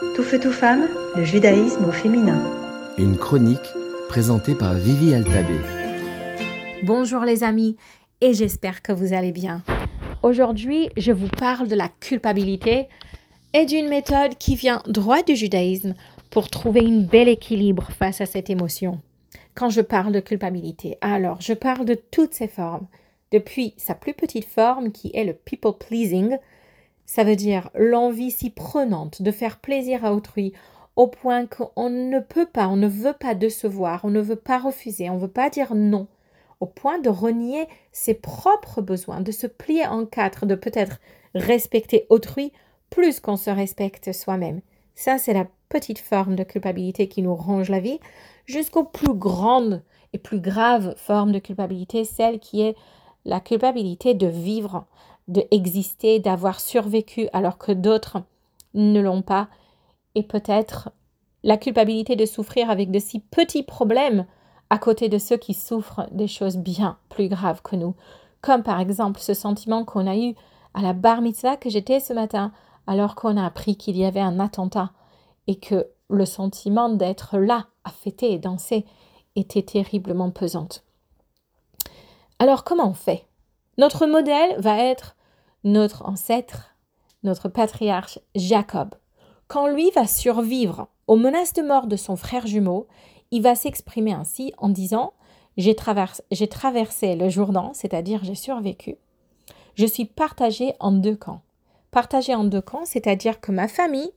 Tout 0.00 0.22
feu, 0.22 0.40
tout 0.40 0.50
femme, 0.50 0.88
le 1.14 1.24
judaïsme 1.24 1.84
au 1.84 1.92
féminin. 1.92 2.42
Une 2.96 3.18
chronique 3.18 3.58
présentée 4.08 4.54
par 4.54 4.72
Vivi 4.72 5.12
Altabé. 5.12 5.58
Bonjour 6.84 7.20
les 7.20 7.44
amis, 7.44 7.76
et 8.22 8.32
j'espère 8.32 8.80
que 8.80 8.92
vous 8.92 9.12
allez 9.12 9.30
bien. 9.30 9.62
Aujourd'hui, 10.22 10.88
je 10.96 11.12
vous 11.12 11.28
parle 11.28 11.68
de 11.68 11.74
la 11.74 11.90
culpabilité 12.00 12.88
et 13.52 13.66
d'une 13.66 13.88
méthode 13.88 14.36
qui 14.38 14.54
vient 14.54 14.82
droit 14.86 15.22
du 15.22 15.36
judaïsme 15.36 15.94
pour 16.30 16.48
trouver 16.48 16.80
un 16.80 17.00
bel 17.00 17.28
équilibre 17.28 17.90
face 17.90 18.22
à 18.22 18.26
cette 18.26 18.48
émotion. 18.48 19.02
Quand 19.54 19.68
je 19.68 19.82
parle 19.82 20.12
de 20.12 20.20
culpabilité, 20.20 20.96
alors 21.02 21.42
je 21.42 21.52
parle 21.52 21.84
de 21.84 21.98
toutes 22.10 22.32
ses 22.32 22.48
formes, 22.48 22.86
depuis 23.32 23.74
sa 23.76 23.94
plus 23.94 24.14
petite 24.14 24.46
forme 24.46 24.92
qui 24.92 25.10
est 25.12 25.24
le 25.24 25.34
people 25.34 25.76
pleasing, 25.78 26.38
ça 27.10 27.24
veut 27.24 27.34
dire 27.34 27.70
l'envie 27.74 28.30
si 28.30 28.50
prenante 28.50 29.20
de 29.20 29.32
faire 29.32 29.58
plaisir 29.58 30.04
à 30.04 30.14
autrui 30.14 30.52
au 30.94 31.08
point 31.08 31.44
qu'on 31.44 31.90
ne 31.90 32.20
peut 32.20 32.46
pas, 32.46 32.68
on 32.68 32.76
ne 32.76 32.86
veut 32.86 33.16
pas 33.18 33.34
décevoir, 33.34 34.04
on 34.04 34.10
ne 34.10 34.20
veut 34.20 34.36
pas 34.36 34.60
refuser, 34.60 35.10
on 35.10 35.16
ne 35.16 35.22
veut 35.22 35.26
pas 35.26 35.50
dire 35.50 35.74
non, 35.74 36.06
au 36.60 36.66
point 36.66 37.00
de 37.00 37.08
renier 37.08 37.66
ses 37.90 38.14
propres 38.14 38.80
besoins, 38.80 39.22
de 39.22 39.32
se 39.32 39.48
plier 39.48 39.88
en 39.88 40.06
quatre, 40.06 40.46
de 40.46 40.54
peut-être 40.54 41.00
respecter 41.34 42.06
autrui 42.10 42.52
plus 42.90 43.18
qu'on 43.18 43.36
se 43.36 43.50
respecte 43.50 44.12
soi-même. 44.12 44.60
Ça, 44.94 45.18
c'est 45.18 45.34
la 45.34 45.48
petite 45.68 45.98
forme 45.98 46.36
de 46.36 46.44
culpabilité 46.44 47.08
qui 47.08 47.22
nous 47.22 47.34
ronge 47.34 47.70
la 47.70 47.80
vie, 47.80 47.98
jusqu'aux 48.46 48.84
plus 48.84 49.14
grandes 49.14 49.82
et 50.12 50.18
plus 50.18 50.38
graves 50.38 50.94
formes 50.96 51.32
de 51.32 51.40
culpabilité, 51.40 52.04
celle 52.04 52.38
qui 52.38 52.62
est 52.62 52.76
la 53.24 53.40
culpabilité 53.40 54.14
de 54.14 54.28
vivre 54.28 54.86
de 55.30 55.44
exister, 55.50 56.18
d'avoir 56.18 56.60
survécu 56.60 57.28
alors 57.32 57.58
que 57.58 57.72
d'autres 57.72 58.22
ne 58.74 59.00
l'ont 59.00 59.22
pas, 59.22 59.48
et 60.14 60.22
peut-être 60.22 60.90
la 61.42 61.56
culpabilité 61.56 62.16
de 62.16 62.26
souffrir 62.26 62.70
avec 62.70 62.90
de 62.90 62.98
si 62.98 63.20
petits 63.20 63.62
problèmes 63.62 64.26
à 64.68 64.78
côté 64.78 65.08
de 65.08 65.18
ceux 65.18 65.36
qui 65.36 65.54
souffrent 65.54 66.06
des 66.12 66.28
choses 66.28 66.56
bien 66.56 66.98
plus 67.08 67.28
graves 67.28 67.62
que 67.62 67.76
nous, 67.76 67.94
comme 68.40 68.62
par 68.62 68.80
exemple 68.80 69.20
ce 69.20 69.34
sentiment 69.34 69.84
qu'on 69.84 70.06
a 70.06 70.16
eu 70.16 70.34
à 70.74 70.82
la 70.82 70.92
bar 70.92 71.20
mitzvah 71.20 71.56
que 71.56 71.70
j'étais 71.70 72.00
ce 72.00 72.12
matin, 72.12 72.52
alors 72.86 73.14
qu'on 73.14 73.36
a 73.36 73.44
appris 73.44 73.76
qu'il 73.76 73.96
y 73.96 74.04
avait 74.04 74.20
un 74.20 74.38
attentat 74.38 74.90
et 75.46 75.56
que 75.56 75.88
le 76.08 76.24
sentiment 76.24 76.88
d'être 76.88 77.38
là 77.38 77.66
à 77.84 77.90
fêter 77.90 78.32
et 78.32 78.38
danser 78.38 78.84
était 79.36 79.62
terriblement 79.62 80.30
pesante. 80.30 80.84
Alors 82.38 82.64
comment 82.64 82.88
on 82.88 82.94
fait? 82.94 83.26
Notre 83.78 84.06
modèle 84.06 84.56
va 84.58 84.78
être 84.78 85.16
notre 85.64 86.08
ancêtre, 86.08 86.76
notre 87.22 87.48
patriarche 87.48 88.18
Jacob. 88.34 88.94
Quand 89.46 89.68
lui 89.68 89.90
va 89.90 90.06
survivre 90.06 90.88
aux 91.06 91.16
menaces 91.16 91.52
de 91.52 91.62
mort 91.62 91.86
de 91.86 91.96
son 91.96 92.16
frère 92.16 92.46
jumeau, 92.46 92.86
il 93.30 93.42
va 93.42 93.54
s'exprimer 93.54 94.12
ainsi 94.12 94.52
en 94.58 94.68
disant 94.68 95.12
J'ai 95.56 95.74
traversé 95.74 97.16
le 97.16 97.28
Jourdain, 97.28 97.72
c'est-à-dire 97.74 98.24
j'ai 98.24 98.34
survécu. 98.34 98.96
Je 99.74 99.86
suis 99.86 100.04
partagé 100.04 100.74
en 100.80 100.92
deux 100.92 101.16
camps. 101.16 101.42
Partagé 101.90 102.34
en 102.34 102.44
deux 102.44 102.60
camps, 102.60 102.84
c'est-à-dire 102.84 103.40
que 103.40 103.52
ma 103.52 103.68
famille 103.68 104.12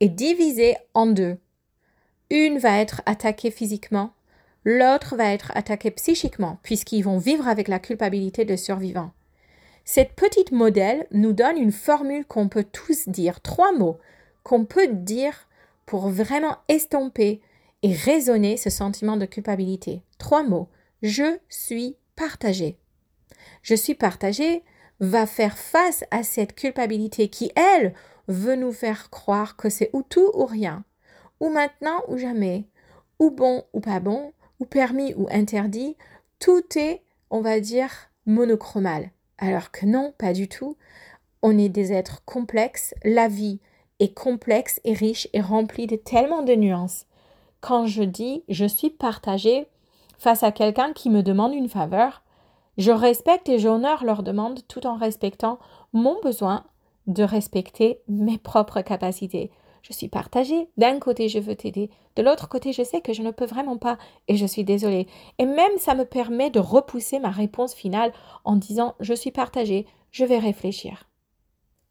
est 0.00 0.08
divisée 0.08 0.76
en 0.94 1.06
deux. 1.06 1.38
Une 2.30 2.58
va 2.58 2.78
être 2.78 3.02
attaquée 3.06 3.50
physiquement, 3.50 4.10
l'autre 4.64 5.16
va 5.16 5.32
être 5.32 5.52
attaquée 5.54 5.90
psychiquement, 5.92 6.58
puisqu'ils 6.62 7.02
vont 7.02 7.18
vivre 7.18 7.46
avec 7.46 7.68
la 7.68 7.78
culpabilité 7.78 8.44
de 8.44 8.56
survivants. 8.56 9.12
Cette 9.88 10.14
petite 10.14 10.50
modèle 10.50 11.06
nous 11.12 11.32
donne 11.32 11.56
une 11.56 11.70
formule 11.70 12.26
qu'on 12.26 12.48
peut 12.48 12.64
tous 12.64 13.08
dire, 13.08 13.40
trois 13.40 13.72
mots 13.72 13.98
qu'on 14.42 14.64
peut 14.64 14.88
dire 14.88 15.48
pour 15.86 16.08
vraiment 16.08 16.56
estomper 16.68 17.40
et 17.82 17.92
raisonner 17.92 18.56
ce 18.56 18.68
sentiment 18.68 19.16
de 19.16 19.26
culpabilité. 19.26 20.02
Trois 20.18 20.42
mots. 20.42 20.68
Je 21.02 21.38
suis 21.48 21.96
partagé. 22.16 22.78
Je 23.62 23.76
suis 23.76 23.94
partagé 23.94 24.64
va 24.98 25.24
faire 25.24 25.56
face 25.56 26.04
à 26.10 26.24
cette 26.24 26.56
culpabilité 26.56 27.28
qui, 27.28 27.52
elle, 27.54 27.94
veut 28.26 28.56
nous 28.56 28.72
faire 28.72 29.08
croire 29.10 29.56
que 29.56 29.68
c'est 29.68 29.90
ou 29.92 30.02
tout 30.02 30.32
ou 30.34 30.46
rien, 30.46 30.84
ou 31.38 31.48
maintenant 31.48 32.02
ou 32.08 32.18
jamais, 32.18 32.64
ou 33.20 33.30
bon 33.30 33.62
ou 33.72 33.80
pas 33.80 34.00
bon, 34.00 34.32
ou 34.58 34.64
permis 34.64 35.14
ou 35.14 35.28
interdit, 35.30 35.96
tout 36.40 36.64
est, 36.76 37.02
on 37.30 37.40
va 37.40 37.60
dire, 37.60 38.10
monochromal. 38.26 39.10
Alors 39.38 39.70
que 39.70 39.86
non, 39.86 40.12
pas 40.18 40.32
du 40.32 40.48
tout. 40.48 40.76
On 41.42 41.58
est 41.58 41.68
des 41.68 41.92
êtres 41.92 42.22
complexes. 42.24 42.94
La 43.04 43.28
vie 43.28 43.60
est 44.00 44.14
complexe 44.14 44.80
et 44.84 44.92
riche 44.92 45.28
et 45.32 45.40
remplie 45.40 45.86
de 45.86 45.96
tellement 45.96 46.42
de 46.42 46.54
nuances. 46.54 47.06
Quand 47.60 47.86
je 47.86 48.02
dis 48.02 48.44
je 48.48 48.64
suis 48.64 48.90
partagée 48.90 49.66
face 50.18 50.42
à 50.42 50.52
quelqu'un 50.52 50.92
qui 50.92 51.10
me 51.10 51.22
demande 51.22 51.54
une 51.54 51.68
faveur, 51.68 52.22
je 52.78 52.90
respecte 52.90 53.48
et 53.48 53.58
j'honore 53.58 54.04
leur 54.04 54.22
demande 54.22 54.60
tout 54.68 54.86
en 54.86 54.96
respectant 54.96 55.58
mon 55.92 56.20
besoin 56.20 56.64
de 57.06 57.22
respecter 57.22 58.00
mes 58.08 58.38
propres 58.38 58.80
capacités. 58.80 59.50
Je 59.86 59.92
suis 59.92 60.08
partagée. 60.08 60.68
D'un 60.76 60.98
côté, 60.98 61.28
je 61.28 61.38
veux 61.38 61.54
t'aider. 61.54 61.90
De 62.16 62.22
l'autre 62.22 62.48
côté, 62.48 62.72
je 62.72 62.82
sais 62.82 63.00
que 63.00 63.12
je 63.12 63.22
ne 63.22 63.30
peux 63.30 63.44
vraiment 63.44 63.76
pas 63.76 63.98
et 64.26 64.36
je 64.36 64.44
suis 64.44 64.64
désolée. 64.64 65.06
Et 65.38 65.46
même 65.46 65.78
ça 65.78 65.94
me 65.94 66.04
permet 66.04 66.50
de 66.50 66.58
repousser 66.58 67.20
ma 67.20 67.30
réponse 67.30 67.72
finale 67.72 68.12
en 68.44 68.56
disant 68.56 68.96
je 68.98 69.14
suis 69.14 69.30
partagée, 69.30 69.86
je 70.10 70.24
vais 70.24 70.38
réfléchir. 70.38 71.08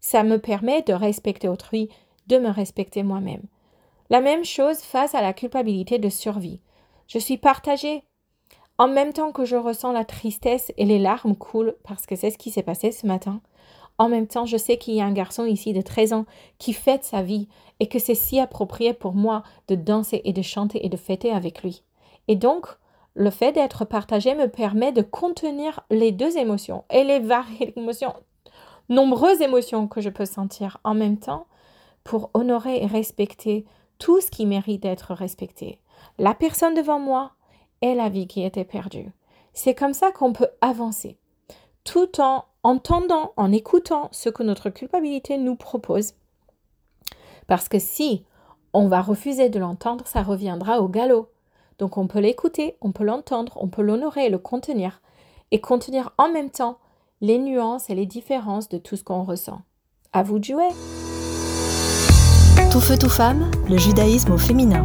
Ça 0.00 0.24
me 0.24 0.40
permet 0.40 0.82
de 0.82 0.92
respecter 0.92 1.48
autrui, 1.48 1.88
de 2.26 2.38
me 2.38 2.48
respecter 2.48 3.04
moi-même. 3.04 3.44
La 4.10 4.20
même 4.20 4.44
chose 4.44 4.78
face 4.78 5.14
à 5.14 5.22
la 5.22 5.32
culpabilité 5.32 5.98
de 5.98 6.08
survie. 6.08 6.60
Je 7.06 7.20
suis 7.20 7.38
partagée. 7.38 8.02
En 8.76 8.88
même 8.88 9.12
temps 9.12 9.30
que 9.30 9.44
je 9.44 9.54
ressens 9.54 9.92
la 9.92 10.04
tristesse 10.04 10.72
et 10.78 10.84
les 10.84 10.98
larmes 10.98 11.36
coulent 11.36 11.76
parce 11.84 12.06
que 12.06 12.16
c'est 12.16 12.30
ce 12.30 12.38
qui 12.38 12.50
s'est 12.50 12.64
passé 12.64 12.90
ce 12.90 13.06
matin, 13.06 13.40
en 13.98 14.08
même 14.08 14.26
temps, 14.26 14.46
je 14.46 14.56
sais 14.56 14.76
qu'il 14.76 14.94
y 14.94 15.00
a 15.00 15.04
un 15.04 15.12
garçon 15.12 15.44
ici 15.44 15.72
de 15.72 15.80
13 15.80 16.12
ans 16.12 16.26
qui 16.58 16.72
fête 16.72 17.04
sa 17.04 17.22
vie 17.22 17.48
et 17.80 17.88
que 17.88 17.98
c'est 17.98 18.14
si 18.14 18.40
approprié 18.40 18.92
pour 18.92 19.14
moi 19.14 19.42
de 19.68 19.74
danser 19.74 20.20
et 20.24 20.32
de 20.32 20.42
chanter 20.42 20.84
et 20.84 20.88
de 20.88 20.96
fêter 20.96 21.30
avec 21.30 21.62
lui. 21.62 21.82
Et 22.28 22.36
donc, 22.36 22.66
le 23.14 23.30
fait 23.30 23.52
d'être 23.52 23.84
partagé 23.84 24.34
me 24.34 24.48
permet 24.48 24.90
de 24.90 25.02
contenir 25.02 25.80
les 25.90 26.10
deux 26.10 26.36
émotions 26.36 26.84
et 26.90 27.04
les 27.04 27.20
variées 27.20 27.72
émotions, 27.78 28.14
nombreuses 28.88 29.40
émotions 29.40 29.86
que 29.86 30.00
je 30.00 30.10
peux 30.10 30.26
sentir 30.26 30.78
en 30.84 30.94
même 30.94 31.18
temps 31.18 31.46
pour 32.02 32.30
honorer 32.34 32.82
et 32.82 32.86
respecter 32.86 33.64
tout 33.98 34.20
ce 34.20 34.30
qui 34.30 34.44
mérite 34.44 34.82
d'être 34.82 35.14
respecté. 35.14 35.78
La 36.18 36.34
personne 36.34 36.74
devant 36.74 36.98
moi 36.98 37.32
et 37.80 37.94
la 37.94 38.08
vie 38.08 38.26
qui 38.26 38.42
était 38.42 38.64
perdue. 38.64 39.12
C'est 39.52 39.74
comme 39.74 39.94
ça 39.94 40.10
qu'on 40.10 40.32
peut 40.32 40.48
avancer, 40.60 41.16
tout 41.84 42.20
en 42.20 42.44
entendant, 42.62 43.32
en 43.36 43.52
écoutant 43.52 44.08
ce 44.10 44.30
que 44.30 44.42
notre 44.42 44.70
culpabilité 44.70 45.38
nous 45.38 45.54
propose. 45.54 46.14
Parce 47.46 47.68
que 47.68 47.78
si 47.78 48.24
on 48.72 48.88
va 48.88 49.02
refuser 49.02 49.50
de 49.50 49.58
l'entendre, 49.58 50.06
ça 50.06 50.22
reviendra 50.22 50.80
au 50.80 50.88
galop. 50.88 51.28
Donc 51.78 51.98
on 51.98 52.06
peut 52.06 52.20
l'écouter, 52.20 52.76
on 52.80 52.92
peut 52.92 53.04
l'entendre, 53.04 53.58
on 53.60 53.68
peut 53.68 53.82
l'honorer 53.82 54.26
et 54.26 54.30
le 54.30 54.38
contenir, 54.38 55.00
et 55.50 55.60
contenir 55.60 56.12
en 56.18 56.30
même 56.30 56.50
temps 56.50 56.78
les 57.20 57.38
nuances 57.38 57.90
et 57.90 57.94
les 57.94 58.06
différences 58.06 58.68
de 58.68 58.78
tout 58.78 58.96
ce 58.96 59.04
qu'on 59.04 59.24
ressent. 59.24 59.60
À 60.12 60.22
vous 60.22 60.38
de 60.38 60.44
jouer 60.44 60.68
Tout 62.70 62.80
feu, 62.80 62.96
tout 62.96 63.08
femme, 63.08 63.50
le 63.68 63.76
judaïsme 63.76 64.32
au 64.32 64.38
féminin. 64.38 64.84